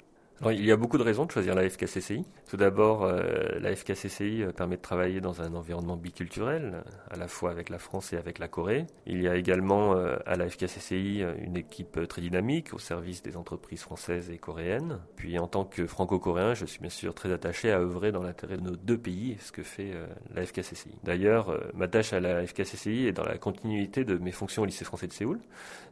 Il 0.51 0.65
y 0.65 0.71
a 0.71 0.77
beaucoup 0.77 0.97
de 0.97 1.03
raisons 1.03 1.25
de 1.25 1.31
choisir 1.31 1.55
la 1.55 1.67
FKCCI. 1.69 2.25
Tout 2.49 2.57
d'abord, 2.57 3.03
euh, 3.03 3.57
la 3.59 3.75
FKCCI 3.75 4.43
euh, 4.43 4.51
permet 4.51 4.75
de 4.75 4.81
travailler 4.81 5.21
dans 5.21 5.41
un 5.41 5.53
environnement 5.53 5.95
biculturel, 5.95 6.83
à 7.09 7.15
la 7.15 7.27
fois 7.27 7.51
avec 7.51 7.69
la 7.69 7.79
France 7.79 8.11
et 8.11 8.17
avec 8.17 8.39
la 8.39 8.47
Corée. 8.47 8.85
Il 9.07 9.21
y 9.21 9.27
a 9.27 9.35
également 9.35 9.95
euh, 9.95 10.17
à 10.25 10.35
la 10.35 10.49
FKCCI 10.49 11.23
une 11.39 11.55
équipe 11.55 12.05
très 12.07 12.21
dynamique 12.21 12.73
au 12.73 12.79
service 12.79 13.23
des 13.23 13.37
entreprises 13.37 13.81
françaises 13.81 14.29
et 14.29 14.37
coréennes. 14.37 14.99
Puis 15.15 15.39
en 15.39 15.47
tant 15.47 15.63
que 15.63 15.87
franco-coréen, 15.87 16.53
je 16.53 16.65
suis 16.65 16.79
bien 16.79 16.89
sûr 16.89 17.13
très 17.13 17.31
attaché 17.31 17.71
à 17.71 17.79
œuvrer 17.79 18.11
dans 18.11 18.21
l'intérêt 18.21 18.57
de 18.57 18.61
nos 18.63 18.75
deux 18.75 18.97
pays, 18.97 19.37
ce 19.39 19.51
que 19.51 19.63
fait 19.63 19.93
la 20.33 20.45
FKCCI. 20.45 20.91
D'ailleurs, 21.03 21.57
ma 21.73 21.87
tâche 21.87 22.13
à 22.13 22.19
la 22.19 22.45
FKCCI 22.45 23.07
est 23.07 23.13
dans 23.13 23.23
la 23.23 23.37
continuité 23.37 24.03
de 24.03 24.17
mes 24.17 24.31
fonctions 24.31 24.63
au 24.63 24.65
lycée 24.65 24.85
français 24.85 25.07
de 25.07 25.13
Séoul, 25.13 25.39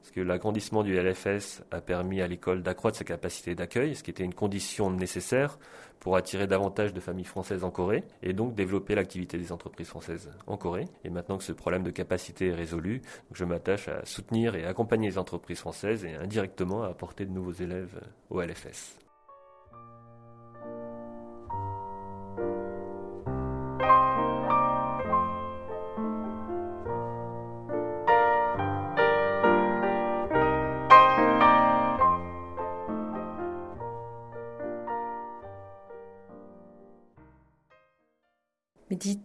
parce 0.01 0.11
que 0.11 0.21
l'agrandissement 0.21 0.83
du 0.83 0.95
LFS 0.99 1.63
a 1.71 1.81
permis 1.81 2.21
à 2.21 2.27
l'école 2.27 2.61
d'accroître 2.61 2.97
sa 2.97 3.05
capacité 3.05 3.55
d'accueil, 3.55 3.95
ce 3.95 4.03
qui 4.03 4.11
était 4.11 4.23
une 4.23 4.32
conditions 4.33 4.91
nécessaires 4.91 5.57
pour 5.99 6.17
attirer 6.17 6.47
davantage 6.47 6.93
de 6.93 6.99
familles 6.99 7.23
françaises 7.23 7.63
en 7.63 7.71
Corée 7.71 8.03
et 8.21 8.33
donc 8.33 8.55
développer 8.55 8.93
l'activité 8.93 9.37
des 9.37 9.53
entreprises 9.53 9.87
françaises 9.87 10.29
en 10.47 10.57
Corée. 10.57 10.87
Et 11.05 11.09
maintenant 11.09 11.37
que 11.37 11.45
ce 11.45 11.53
problème 11.53 11.83
de 11.83 11.91
capacité 11.91 12.47
est 12.47 12.53
résolu, 12.53 13.01
je 13.31 13.45
m'attache 13.45 13.87
à 13.87 14.05
soutenir 14.05 14.55
et 14.55 14.65
accompagner 14.65 15.09
les 15.09 15.17
entreprises 15.17 15.59
françaises 15.59 16.03
et 16.03 16.15
indirectement 16.15 16.83
à 16.83 16.87
apporter 16.87 17.25
de 17.25 17.31
nouveaux 17.31 17.53
élèves 17.53 18.01
au 18.29 18.41
LFS. 18.41 19.02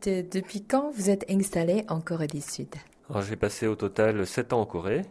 Dites, 0.08 0.34
euh, 0.34 0.40
depuis 0.40 0.62
quand 0.62 0.90
vous 0.90 1.10
êtes 1.10 1.30
installé 1.30 1.84
en 1.88 2.00
Corée 2.00 2.26
du 2.26 2.40
Sud? 2.40 2.74
J'ai 3.20 3.36
passé 3.36 3.66
au 3.66 3.74
total 3.74 4.26
7 4.26 4.52
ans 4.52 4.60
en 4.60 4.66
Corée. 4.66 5.02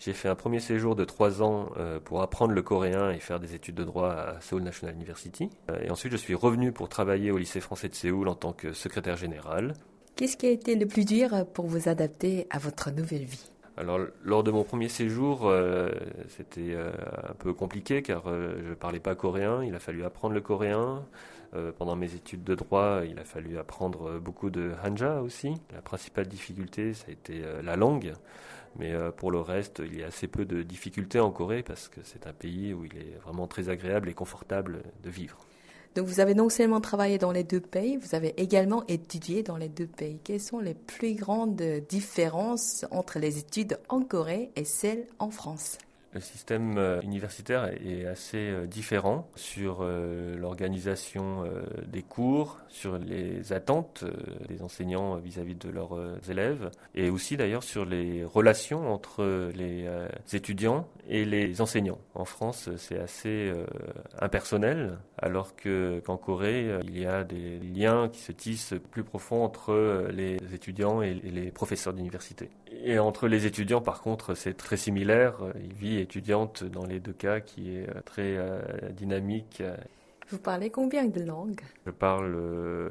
J'ai 0.00 0.12
fait 0.12 0.28
un 0.28 0.34
premier 0.34 0.58
séjour 0.58 0.96
de 0.96 1.04
3 1.04 1.42
ans 1.42 1.70
euh, 1.76 2.00
pour 2.00 2.20
apprendre 2.20 2.52
le 2.52 2.62
coréen 2.62 3.10
et 3.10 3.20
faire 3.20 3.38
des 3.38 3.54
études 3.54 3.76
de 3.76 3.84
droit 3.84 4.10
à 4.10 4.40
Seoul 4.40 4.62
National 4.62 4.94
University. 4.96 5.50
Euh, 5.70 5.78
et 5.84 5.90
ensuite, 5.90 6.12
je 6.12 6.16
suis 6.16 6.34
revenu 6.34 6.72
pour 6.72 6.88
travailler 6.88 7.30
au 7.30 7.38
lycée 7.38 7.60
français 7.60 7.88
de 7.88 7.94
Séoul 7.94 8.28
en 8.28 8.34
tant 8.34 8.52
que 8.52 8.72
secrétaire 8.72 9.16
général. 9.16 9.74
Qu'est-ce 10.16 10.36
qui 10.36 10.46
a 10.46 10.50
été 10.50 10.74
le 10.74 10.86
plus 10.86 11.04
dur 11.04 11.46
pour 11.54 11.66
vous 11.66 11.88
adapter 11.88 12.46
à 12.50 12.58
votre 12.58 12.90
nouvelle 12.90 13.24
vie? 13.24 13.50
Alors, 13.76 14.00
lors 14.24 14.44
de 14.44 14.52
mon 14.52 14.62
premier 14.62 14.88
séjour, 14.88 15.52
c'était 16.28 16.76
un 16.76 17.34
peu 17.34 17.52
compliqué 17.52 18.02
car 18.02 18.22
je 18.26 18.68
ne 18.68 18.74
parlais 18.74 19.00
pas 19.00 19.16
coréen. 19.16 19.64
Il 19.64 19.74
a 19.74 19.80
fallu 19.80 20.04
apprendre 20.04 20.32
le 20.32 20.40
coréen. 20.40 21.04
Euh, 21.54 21.72
pendant 21.76 21.94
mes 21.94 22.14
études 22.14 22.42
de 22.42 22.54
droit, 22.54 23.02
il 23.08 23.18
a 23.18 23.24
fallu 23.24 23.58
apprendre 23.58 24.18
beaucoup 24.18 24.50
de 24.50 24.72
hanja 24.84 25.20
aussi. 25.20 25.54
La 25.72 25.82
principale 25.82 26.26
difficulté, 26.26 26.94
ça 26.94 27.06
a 27.08 27.12
été 27.12 27.42
euh, 27.44 27.62
la 27.62 27.76
langue. 27.76 28.12
Mais 28.76 28.92
euh, 28.92 29.12
pour 29.12 29.30
le 29.30 29.40
reste, 29.40 29.80
il 29.84 29.98
y 29.98 30.02
a 30.02 30.06
assez 30.06 30.26
peu 30.26 30.44
de 30.44 30.62
difficultés 30.62 31.20
en 31.20 31.30
Corée 31.30 31.62
parce 31.62 31.88
que 31.88 32.00
c'est 32.02 32.26
un 32.26 32.32
pays 32.32 32.74
où 32.74 32.84
il 32.84 32.96
est 32.96 33.18
vraiment 33.22 33.46
très 33.46 33.68
agréable 33.68 34.08
et 34.08 34.14
confortable 34.14 34.82
de 35.02 35.10
vivre. 35.10 35.38
Donc 35.94 36.06
vous 36.06 36.18
avez 36.18 36.34
non 36.34 36.48
seulement 36.48 36.80
travaillé 36.80 37.18
dans 37.18 37.30
les 37.30 37.44
deux 37.44 37.60
pays, 37.60 37.96
vous 37.98 38.16
avez 38.16 38.34
également 38.42 38.84
étudié 38.88 39.44
dans 39.44 39.56
les 39.56 39.68
deux 39.68 39.86
pays. 39.86 40.18
Quelles 40.24 40.40
sont 40.40 40.58
les 40.58 40.74
plus 40.74 41.14
grandes 41.14 41.62
différences 41.88 42.84
entre 42.90 43.20
les 43.20 43.38
études 43.38 43.78
en 43.88 44.02
Corée 44.02 44.50
et 44.56 44.64
celles 44.64 45.06
en 45.20 45.30
France? 45.30 45.78
Le 46.14 46.20
système 46.20 46.78
euh, 46.78 47.00
universitaire 47.02 47.64
est 47.84 48.06
assez 48.06 48.38
euh, 48.38 48.66
différent 48.66 49.28
sur 49.34 49.78
euh, 49.80 50.36
l'organisation 50.36 51.44
des 51.88 52.02
cours, 52.02 52.58
sur 52.68 52.98
les 52.98 53.52
attentes 53.52 54.04
des 54.48 54.62
enseignants 54.62 55.16
vis-à-vis 55.16 55.56
de 55.56 55.68
leurs 55.68 55.98
élèves 56.30 56.70
et 56.94 57.10
aussi 57.10 57.36
d'ailleurs 57.36 57.62
sur 57.62 57.84
les 57.84 58.24
relations 58.24 58.92
entre 58.92 59.50
les 59.54 59.86
étudiants 60.32 60.86
et 61.08 61.24
les 61.24 61.60
enseignants. 61.60 61.98
En 62.14 62.24
France, 62.24 62.70
c'est 62.76 62.98
assez 62.98 63.52
impersonnel 64.20 64.98
alors 65.18 65.56
que 65.56 66.00
qu'en 66.04 66.16
Corée, 66.16 66.70
il 66.84 66.98
y 66.98 67.06
a 67.06 67.24
des 67.24 67.58
liens 67.58 68.08
qui 68.08 68.20
se 68.20 68.32
tissent 68.32 68.74
plus 68.90 69.04
profonds 69.04 69.44
entre 69.44 70.08
les 70.12 70.36
étudiants 70.54 71.02
et 71.02 71.14
les 71.14 71.50
professeurs 71.50 71.94
d'université. 71.94 72.50
Et 72.82 72.98
entre 72.98 73.28
les 73.28 73.46
étudiants, 73.46 73.80
par 73.80 74.00
contre, 74.00 74.34
c'est 74.34 74.54
très 74.54 74.76
similaire. 74.76 75.36
Il 75.62 75.72
vit 75.74 75.98
étudiante 75.98 76.64
dans 76.64 76.86
les 76.86 77.00
deux 77.00 77.12
cas 77.12 77.40
qui 77.40 77.76
est 77.76 77.88
euh, 77.88 78.00
très 78.04 78.36
euh, 78.36 78.60
dynamique. 78.90 79.62
Vous 80.30 80.38
parlez 80.38 80.70
combien 80.70 81.04
de 81.04 81.20
langues? 81.20 81.60
Je 81.84 81.90
parle 81.90 82.34
euh, 82.34 82.88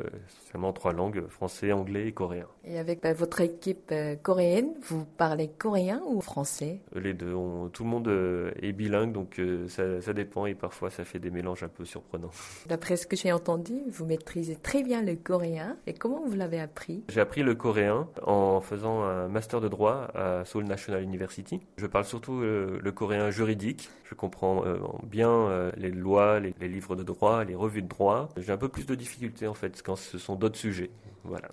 seulement 0.52 0.72
trois 0.72 0.94
langues, 0.94 1.28
français, 1.30 1.72
anglais 1.72 2.08
et 2.08 2.12
coréen. 2.12 2.48
Et 2.64 2.78
avec 2.78 3.02
bah, 3.02 3.14
votre 3.14 3.42
équipe 3.42 3.90
euh, 3.92 4.16
coréenne, 4.16 4.74
vous 4.84 5.06
parlez 5.18 5.48
coréen 5.48 6.02
ou 6.08 6.22
français? 6.22 6.80
Les 6.96 7.14
deux. 7.14 7.34
tout 7.74 7.84
le 7.84 7.90
monde 7.90 8.08
euh, 8.08 8.52
est 8.62 8.72
bilingue, 8.72 9.12
donc 9.12 9.42
ça, 9.68 10.02
ça, 10.02 10.14
dépend 10.14 10.46
et 10.46 10.54
parfois 10.54 10.92
ça 10.92 11.04
fait 11.04 11.20
des 11.20 11.32
mélanges 11.32 11.64
un 11.64 11.70
peu 11.70 11.86
surprenants. 11.86 12.30
D'après 12.68 12.98
ce 12.98 13.08
que 13.08 13.16
j'ai 13.16 13.32
entendu, 13.32 13.82
vous 13.90 14.06
maîtrisez 14.06 14.56
très 14.56 14.84
bien 14.84 15.02
le 15.02 15.16
coréen. 15.16 15.78
Et 15.88 15.94
comment 15.94 16.24
vous 16.26 16.36
l'avez 16.36 16.60
appris? 16.60 17.04
J'ai 17.10 17.22
appris 17.22 17.42
le 17.42 17.56
coréen 17.56 18.08
en 18.22 18.62
faisant 18.62 19.02
un 19.02 19.28
master 19.28 19.60
de 19.60 19.68
droit 19.68 20.08
à 20.14 20.46
Seoul 20.46 20.66
National 20.66 21.02
University. 21.02 21.62
Je 21.78 21.88
parle 21.88 22.06
surtout 22.06 22.42
le 22.42 22.92
coréen 22.92 23.32
juridique. 23.32 23.90
Je 24.04 24.16
comprends 24.16 24.64
bien 25.04 25.72
les 25.78 25.90
lois, 25.90 26.40
les 26.40 26.68
livres 26.68 26.96
de 26.96 27.04
droit 27.04 27.23
les 27.46 27.56
revues 27.56 27.82
de 27.82 27.88
droit. 27.88 28.30
J'ai 28.38 28.52
un 28.52 28.58
peu 28.58 28.70
plus 28.70 28.86
de 28.86 28.96
difficultés 28.96 29.48
en 29.48 29.54
fait 29.54 29.82
quand 29.84 29.96
ce 29.96 30.18
sont 30.18 30.36
d'autres 30.36 30.60
sujets. 30.60 30.92
Voilà. 31.24 31.50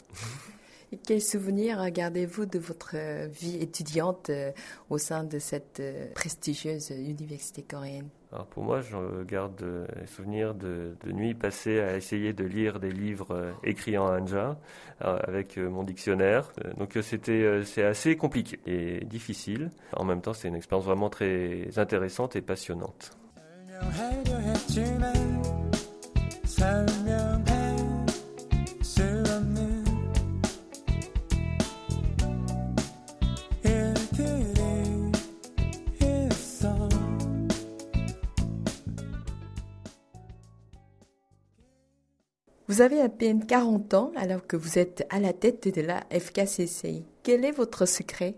Et 0.92 0.96
quels 0.96 1.22
souvenirs 1.22 1.88
gardez-vous 1.90 2.46
de 2.46 2.58
votre 2.58 2.96
vie 3.28 3.56
étudiante 3.60 4.30
euh, 4.30 4.50
au 4.88 4.98
sein 4.98 5.22
de 5.22 5.38
cette 5.38 5.78
euh, 5.78 6.12
prestigieuse 6.14 6.90
université 6.90 7.62
coréenne? 7.62 8.08
Alors 8.32 8.46
pour 8.46 8.64
moi, 8.64 8.80
je 8.80 9.22
garde 9.22 9.56
des 9.56 10.06
souvenirs 10.06 10.54
de, 10.54 10.96
nuits 11.06 11.34
passées 11.34 11.80
à 11.80 11.96
essayer 11.96 12.32
de 12.32 12.44
lire 12.44 12.80
des 12.80 12.90
livres 12.90 13.32
euh, 13.32 13.52
écrits 13.62 13.98
en 13.98 14.06
hanja 14.06 14.58
avec 15.00 15.56
mon 15.56 15.82
dictionnaire. 15.82 16.52
Donc 16.76 16.98
c'était 17.00 17.62
c'est 17.64 17.84
assez 17.84 18.16
compliqué 18.16 18.60
et 18.66 19.04
difficile. 19.04 19.70
En 19.96 20.04
même 20.04 20.20
temps, 20.20 20.34
c'est 20.34 20.48
une 20.48 20.56
expérience 20.56 20.84
vraiment 20.84 21.08
très 21.08 21.68
intéressante 21.78 22.36
et 22.36 22.42
passionnante. 22.42 23.12
Vous 26.61 26.67
avez 42.83 43.00
à 43.02 43.09
peine 43.09 43.47
40 43.47 43.95
ans 43.95 44.12
alors 44.17 44.47
que 44.47 44.57
vous 44.57 44.79
êtes 44.79 45.07
à 45.11 45.19
la 45.19 45.33
tête 45.33 45.75
de 45.75 45.83
la 45.83 46.02
FKCCI. 46.11 47.05
Quel 47.23 47.45
est 47.45 47.52
votre 47.52 47.85
secret? 47.85 48.37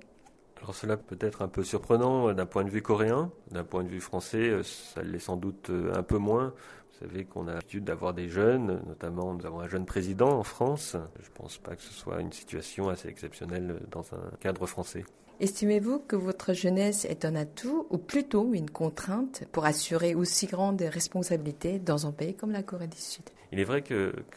Alors 0.62 0.74
cela 0.74 0.96
peut 0.96 1.18
être 1.20 1.42
un 1.42 1.48
peu 1.48 1.62
surprenant 1.62 2.28
euh, 2.28 2.34
d'un 2.34 2.46
point 2.46 2.64
de 2.64 2.70
vue 2.70 2.82
coréen, 2.82 3.30
d'un 3.50 3.64
point 3.64 3.82
de 3.82 3.88
vue 3.88 4.00
français, 4.00 4.48
euh, 4.48 4.62
ça 4.62 5.02
l'est 5.02 5.18
sans 5.18 5.36
doute 5.36 5.70
euh, 5.70 5.92
un 5.94 6.02
peu 6.02 6.18
moins. 6.18 6.54
Vous 7.02 7.08
savez 7.08 7.24
qu'on 7.24 7.48
a 7.48 7.54
l'habitude 7.54 7.82
d'avoir 7.82 8.14
des 8.14 8.28
jeunes, 8.28 8.80
notamment 8.86 9.34
nous 9.34 9.44
avons 9.44 9.58
un 9.58 9.68
jeune 9.68 9.86
président 9.86 10.38
en 10.38 10.44
France. 10.44 10.96
Je 11.18 11.28
ne 11.28 11.34
pense 11.34 11.58
pas 11.58 11.74
que 11.74 11.82
ce 11.82 11.92
soit 11.92 12.20
une 12.20 12.30
situation 12.30 12.88
assez 12.90 13.08
exceptionnelle 13.08 13.80
dans 13.90 14.04
un 14.12 14.36
cadre 14.38 14.66
français. 14.66 15.04
Estimez-vous 15.40 15.98
que 15.98 16.14
votre 16.14 16.52
jeunesse 16.52 17.04
est 17.04 17.24
un 17.24 17.34
atout 17.34 17.88
ou 17.90 17.98
plutôt 17.98 18.54
une 18.54 18.70
contrainte 18.70 19.42
pour 19.50 19.64
assurer 19.64 20.14
aussi 20.14 20.46
grande 20.46 20.80
responsabilité 20.80 21.80
dans 21.80 22.06
un 22.06 22.12
pays 22.12 22.34
comme 22.34 22.52
la 22.52 22.62
Corée 22.62 22.86
du 22.86 22.98
Sud? 22.98 23.24
Il 23.52 23.60
est 23.60 23.64
vrai 23.64 23.84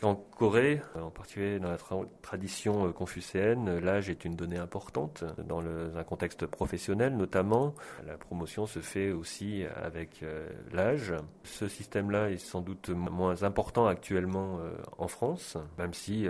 qu'en 0.02 0.16
Corée, 0.16 0.82
en 0.94 1.10
particulier 1.10 1.58
dans 1.58 1.72
la 1.72 1.78
tradition 2.22 2.88
euh, 2.88 2.92
confucéenne, 2.92 3.80
l'âge 3.80 4.10
est 4.10 4.26
une 4.26 4.36
donnée 4.36 4.58
importante. 4.58 5.24
Dans 5.38 5.62
un 5.62 6.04
contexte 6.04 6.46
professionnel 6.46 7.16
notamment, 7.16 7.74
la 8.06 8.18
promotion 8.18 8.66
se 8.66 8.80
fait 8.80 9.12
aussi 9.12 9.64
avec 9.82 10.22
euh, 10.22 10.50
l'âge. 10.74 11.14
Ce 11.44 11.70
système-là 11.70 12.30
est 12.30 12.38
sans 12.38 12.60
doute 12.60 12.90
moins 12.90 13.44
important 13.44 13.88
actuellement 13.88 14.60
euh, 14.60 14.76
en 14.98 15.08
France, 15.08 15.58
même 15.78 15.94
si 15.94 16.28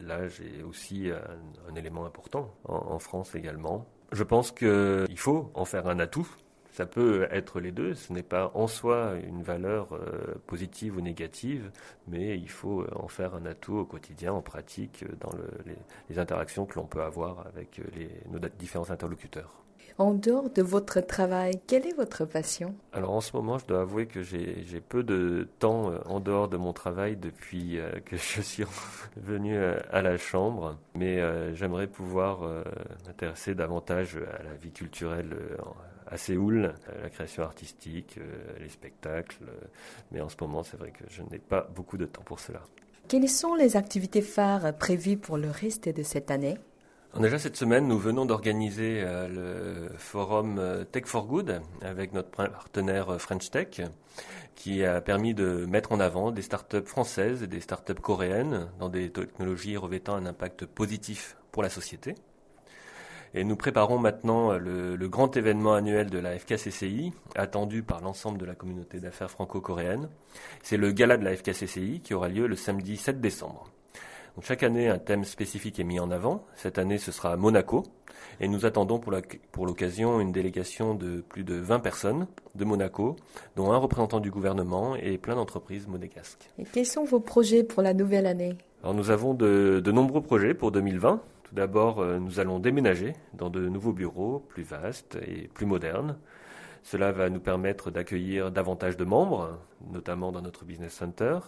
l'âge 0.00 0.40
est 0.40 0.62
aussi 0.62 1.10
un, 1.10 1.74
élément 1.74 2.06
important 2.06 2.54
en 2.64 2.98
France 2.98 3.34
également. 3.34 3.86
Je 4.12 4.24
pense 4.24 4.52
qu'il 4.52 5.18
faut 5.18 5.50
en 5.54 5.64
faire 5.64 5.86
un 5.86 5.98
atout. 5.98 6.28
Ça 6.72 6.86
peut 6.86 7.28
être 7.30 7.60
les 7.60 7.70
deux. 7.70 7.94
Ce 7.94 8.12
n'est 8.12 8.22
pas 8.22 8.50
en 8.54 8.66
soi 8.66 9.14
une 9.26 9.42
valeur 9.42 9.94
euh, 9.94 10.34
positive 10.46 10.96
ou 10.96 11.00
négative, 11.00 11.70
mais 12.08 12.38
il 12.38 12.50
faut 12.50 12.86
en 12.96 13.08
faire 13.08 13.34
un 13.34 13.46
atout 13.46 13.76
au 13.76 13.84
quotidien, 13.84 14.32
en 14.32 14.42
pratique, 14.42 15.04
dans 15.20 15.32
les, 15.66 16.18
interactions 16.18 16.66
que 16.66 16.74
l'on 16.74 16.86
peut 16.86 17.02
avoir 17.02 17.46
avec 17.46 17.80
les, 17.94 18.10
nos 18.30 18.38
différents 18.38 18.90
interlocuteurs. 18.90 19.62
En 19.98 20.14
dehors 20.14 20.48
de 20.48 20.62
votre 20.62 21.00
travail, 21.00 21.60
quelle 21.66 21.86
est 21.86 21.94
votre 21.94 22.24
passion? 22.24 22.74
Alors 22.92 23.12
en 23.12 23.20
ce 23.20 23.36
moment, 23.36 23.58
je 23.58 23.66
dois 23.66 23.82
avouer 23.82 24.06
que 24.06 24.22
j'ai 24.22 24.80
peu 24.88 25.02
de 25.02 25.48
temps 25.58 25.90
euh, 25.90 25.98
en 26.06 26.20
dehors 26.20 26.48
de 26.48 26.56
mon 26.56 26.72
travail 26.72 27.16
depuis 27.16 27.78
euh, 27.78 27.90
que 28.04 28.16
je 28.16 28.40
suis 28.40 28.64
venu 29.16 29.54
euh, 29.54 29.78
à 29.90 30.00
la 30.00 30.16
Chambre, 30.16 30.78
mais 30.94 31.20
j'aimerais 31.54 31.86
pouvoir 31.86 32.40
m'intéresser 33.06 33.54
davantage 33.54 34.16
à 34.16 34.42
la 34.42 34.54
vie 34.54 34.72
culturelle 34.72 35.36
à 36.12 36.16
Séoul, 36.18 36.74
la 37.02 37.08
création 37.08 37.42
artistique, 37.42 38.20
les 38.60 38.68
spectacles, 38.68 39.44
mais 40.10 40.20
en 40.20 40.28
ce 40.28 40.36
moment, 40.40 40.62
c'est 40.62 40.76
vrai 40.76 40.90
que 40.90 41.04
je 41.08 41.22
n'ai 41.22 41.38
pas 41.38 41.68
beaucoup 41.74 41.96
de 41.96 42.04
temps 42.04 42.22
pour 42.22 42.38
cela. 42.38 42.60
Quelles 43.08 43.28
sont 43.28 43.54
les 43.54 43.76
activités 43.76 44.22
phares 44.22 44.76
prévues 44.76 45.16
pour 45.16 45.38
le 45.38 45.50
reste 45.50 45.88
de 45.88 46.02
cette 46.02 46.30
année? 46.30 46.58
Déjà 47.20 47.38
cette 47.38 47.56
semaine, 47.56 47.86
nous 47.86 47.98
venons 47.98 48.24
d'organiser 48.24 49.02
euh, 49.02 49.90
le 49.90 49.98
forum 49.98 50.58
euh, 50.58 50.84
Tech 50.84 51.04
for 51.04 51.26
Good 51.26 51.60
avec 51.82 52.14
notre 52.14 52.30
partenaire 52.30 53.10
euh, 53.10 53.18
French 53.18 53.50
Tech, 53.50 53.82
qui 54.54 54.82
a 54.82 55.02
permis 55.02 55.34
de 55.34 55.66
mettre 55.66 55.92
en 55.92 56.00
avant 56.00 56.30
des 56.30 56.40
startups 56.40 56.86
françaises 56.86 57.42
et 57.42 57.46
des 57.46 57.60
startups 57.60 58.00
coréennes 58.00 58.70
dans 58.78 58.88
des 58.88 59.10
technologies 59.10 59.76
revêtant 59.76 60.14
un 60.14 60.24
impact 60.24 60.64
positif 60.64 61.36
pour 61.52 61.62
la 61.62 61.68
société. 61.68 62.14
Et 63.34 63.44
nous 63.44 63.56
préparons 63.56 63.98
maintenant 63.98 64.52
le, 64.58 64.94
le, 64.94 65.08
grand 65.08 65.36
événement 65.36 65.74
annuel 65.74 66.10
de 66.10 66.18
la 66.18 66.38
FKCCI, 66.38 67.12
attendu 67.34 67.82
par 67.82 68.00
l'ensemble 68.02 68.38
de 68.38 68.44
la 68.44 68.54
communauté 68.54 69.00
d'affaires 69.00 69.30
franco-coréenne. 69.30 70.08
C'est 70.62 70.76
le 70.76 70.92
gala 70.92 71.16
de 71.16 71.24
la 71.24 71.34
FKCCI 71.34 72.00
qui 72.04 72.12
aura 72.12 72.28
lieu 72.28 72.46
le 72.46 72.56
samedi 72.56 72.96
7 72.96 73.20
décembre 73.20 73.72
chaque 74.40 74.62
année, 74.62 74.88
un 74.88 74.98
thème 74.98 75.24
spécifique 75.24 75.78
est 75.78 75.84
mis 75.84 76.00
en 76.00 76.10
avant. 76.10 76.44
Cette 76.56 76.78
année, 76.78 76.96
ce 76.98 77.12
sera 77.12 77.36
Monaco. 77.36 77.84
Et 78.40 78.48
nous 78.48 78.64
attendons 78.64 78.98
pour 78.98 79.66
l'occasion 79.66 80.20
une 80.20 80.32
délégation 80.32 80.94
de 80.94 81.20
plus 81.20 81.44
de 81.44 81.54
20 81.54 81.80
personnes 81.80 82.26
de 82.54 82.64
Monaco, 82.64 83.16
dont 83.56 83.72
un 83.72 83.76
représentant 83.76 84.20
du 84.20 84.30
gouvernement 84.30 84.96
et 84.96 85.18
plein 85.18 85.34
d'entreprises 85.34 85.86
monégasques. 85.86 86.50
Et 86.58 86.64
quels 86.64 86.86
sont 86.86 87.04
vos 87.04 87.20
projets 87.20 87.62
pour 87.62 87.82
la 87.82 87.92
nouvelle 87.92 88.26
année? 88.26 88.56
Alors, 88.82 88.94
Nous 88.94 89.10
avons 89.10 89.34
de, 89.34 89.82
nombreux 89.92 90.22
projets 90.22 90.54
pour 90.54 90.72
2020. 90.72 91.20
D'abord, 91.52 92.00
euh, 92.00 92.18
nous 92.18 92.40
allons 92.40 92.58
déménager 92.58 93.14
dans 93.34 93.50
de 93.50 93.68
nouveaux 93.68 93.92
bureaux 93.92 94.40
plus 94.48 94.62
vastes 94.62 95.18
et 95.26 95.48
plus 95.48 95.66
modernes. 95.66 96.16
Cela 96.82 97.12
va 97.12 97.28
nous 97.28 97.40
permettre 97.40 97.90
d'accueillir 97.90 98.50
davantage 98.50 98.96
de 98.96 99.04
membres, 99.04 99.58
notamment 99.92 100.32
dans 100.32 100.40
notre 100.40 100.64
business 100.64 100.94
center. 100.94 101.38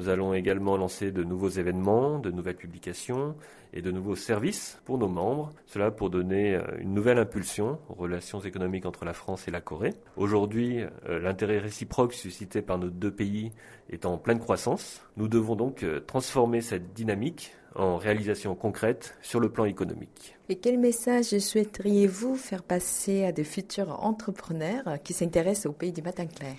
Nous 0.00 0.08
allons 0.08 0.32
également 0.32 0.78
lancer 0.78 1.12
de 1.12 1.22
nouveaux 1.22 1.50
événements, 1.50 2.18
de 2.18 2.30
nouvelles 2.30 2.56
publications 2.56 3.34
et 3.74 3.82
de 3.82 3.90
nouveaux 3.90 4.16
services 4.16 4.80
pour 4.86 4.96
nos 4.96 5.08
membres. 5.08 5.52
Cela 5.66 5.90
pour 5.90 6.08
donner 6.08 6.54
euh, 6.54 6.62
une 6.78 6.94
nouvelle 6.94 7.18
impulsion 7.18 7.78
aux 7.90 7.92
relations 7.92 8.40
économiques 8.40 8.86
entre 8.86 9.04
la 9.04 9.12
France 9.12 9.46
et 9.46 9.50
la 9.50 9.60
Corée. 9.60 9.92
Aujourd'hui, 10.16 10.80
euh, 10.80 11.18
l'intérêt 11.18 11.58
réciproque 11.58 12.14
suscité 12.14 12.62
par 12.62 12.78
nos 12.78 12.88
deux 12.88 13.10
pays 13.10 13.52
est 13.90 14.06
en 14.06 14.16
pleine 14.16 14.38
croissance. 14.38 15.02
Nous 15.18 15.28
devons 15.28 15.54
donc 15.54 15.82
euh, 15.82 16.00
transformer 16.00 16.62
cette 16.62 16.94
dynamique 16.94 17.52
en 17.74 17.98
réalisation 17.98 18.54
concrète 18.54 19.18
sur 19.20 19.38
le 19.38 19.50
plan 19.50 19.66
économique. 19.66 20.34
Et 20.48 20.56
quel 20.56 20.78
message 20.78 21.38
souhaiteriez-vous 21.38 22.36
faire 22.36 22.62
passer 22.62 23.26
à 23.26 23.32
de 23.32 23.42
futurs 23.42 24.02
entrepreneurs 24.02 24.96
qui 25.04 25.12
s'intéressent 25.12 25.66
au 25.66 25.72
pays 25.74 25.92
du 25.92 26.00
matin 26.00 26.24
clair? 26.24 26.56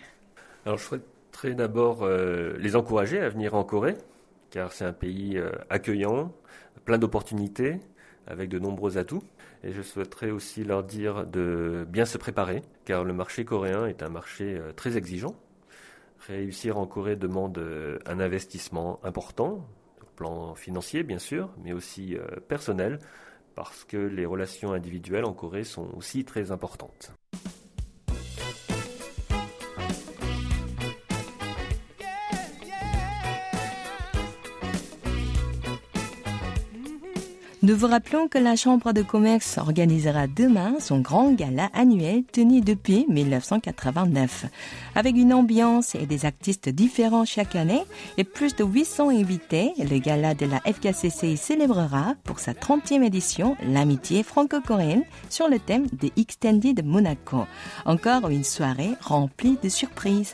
Alors, 0.63 0.77
je 0.77 0.83
souhaiterais 1.41 1.55
d'abord 1.55 2.03
euh, 2.03 2.55
les 2.59 2.75
encourager 2.75 3.19
à 3.19 3.29
venir 3.29 3.55
en 3.55 3.63
Corée, 3.63 3.97
car 4.51 4.71
c'est 4.71 4.85
un 4.85 4.93
pays 4.93 5.37
euh, 5.37 5.51
accueillant, 5.69 6.31
plein 6.85 6.99
d'opportunités, 6.99 7.79
avec 8.27 8.49
de 8.49 8.59
nombreux 8.59 8.97
atouts. 8.99 9.23
Et 9.63 9.71
je 9.71 9.81
souhaiterais 9.81 10.29
aussi 10.29 10.63
leur 10.63 10.83
dire 10.83 11.25
de 11.25 11.85
bien 11.89 12.05
se 12.05 12.19
préparer, 12.19 12.61
car 12.85 13.03
le 13.03 13.13
marché 13.13 13.43
coréen 13.43 13.87
est 13.87 14.03
un 14.03 14.09
marché 14.09 14.55
euh, 14.55 14.71
très 14.71 14.97
exigeant. 14.97 15.35
Réussir 16.27 16.77
en 16.77 16.85
Corée 16.85 17.15
demande 17.15 17.59
un 18.05 18.19
investissement 18.19 18.99
important, 19.03 19.67
plan 20.15 20.53
financier 20.53 21.01
bien 21.01 21.17
sûr, 21.17 21.49
mais 21.63 21.73
aussi 21.73 22.15
personnel, 22.47 22.99
parce 23.55 23.85
que 23.85 23.97
les 23.97 24.27
relations 24.27 24.71
individuelles 24.71 25.25
en 25.25 25.33
Corée 25.33 25.63
sont 25.63 25.89
aussi 25.97 26.23
très 26.23 26.51
importantes. 26.51 27.11
Nous 37.63 37.75
vous 37.75 37.85
rappelons 37.85 38.27
que 38.27 38.39
la 38.39 38.55
Chambre 38.55 38.91
de 38.91 39.03
commerce 39.03 39.59
organisera 39.59 40.25
demain 40.25 40.79
son 40.79 40.99
grand 40.99 41.31
gala 41.31 41.69
annuel 41.75 42.23
tenu 42.23 42.59
depuis 42.59 43.05
1989. 43.07 44.47
Avec 44.95 45.15
une 45.15 45.31
ambiance 45.31 45.93
et 45.93 46.07
des 46.07 46.25
artistes 46.25 46.69
différents 46.69 47.23
chaque 47.23 47.55
année 47.55 47.83
et 48.17 48.23
plus 48.23 48.55
de 48.55 48.63
800 48.63 49.09
invités, 49.09 49.73
le 49.77 49.99
gala 49.99 50.33
de 50.33 50.47
la 50.47 50.59
FKCC 50.61 51.35
célébrera 51.35 52.15
pour 52.23 52.39
sa 52.39 52.53
30e 52.53 53.03
édition 53.03 53.55
l'amitié 53.63 54.23
franco-coréenne 54.23 55.03
sur 55.29 55.47
le 55.47 55.59
thème 55.59 55.85
de 56.01 56.09
Extended 56.17 56.83
Monaco. 56.83 57.45
Encore 57.85 58.29
une 58.29 58.43
soirée 58.43 58.95
remplie 59.01 59.59
de 59.61 59.69
surprises. 59.69 60.33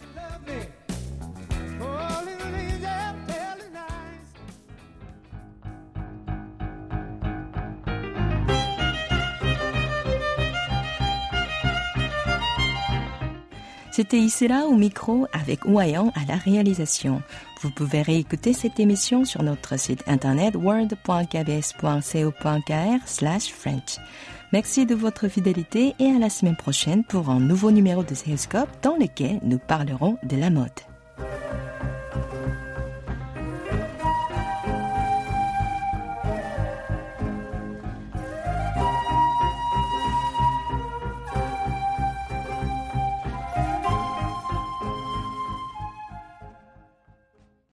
C'était 13.97 14.19
Isera 14.19 14.67
au 14.67 14.75
micro 14.75 15.25
avec 15.33 15.65
Ouayan 15.65 16.11
à 16.13 16.23
la 16.27 16.35
réalisation. 16.35 17.23
Vous 17.63 17.71
pouvez 17.71 18.03
réécouter 18.03 18.53
cette 18.53 18.79
émission 18.79 19.25
sur 19.25 19.41
notre 19.41 19.79
site 19.79 20.03
internet 20.05 20.55
word.kbs.co.kr 20.55 23.07
slash 23.07 23.51
French. 23.51 23.97
Merci 24.53 24.85
de 24.85 24.93
votre 24.93 25.29
fidélité 25.29 25.95
et 25.97 26.11
à 26.11 26.19
la 26.19 26.29
semaine 26.29 26.57
prochaine 26.57 27.03
pour 27.05 27.31
un 27.31 27.39
nouveau 27.39 27.71
numéro 27.71 28.03
de 28.03 28.13
Salescope 28.13 28.69
dans 28.83 28.97
lequel 28.97 29.39
nous 29.41 29.57
parlerons 29.57 30.19
de 30.21 30.37
la 30.37 30.51
mode. 30.51 30.69